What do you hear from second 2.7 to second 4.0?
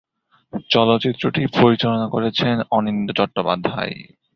Anindya Chattopadhyay.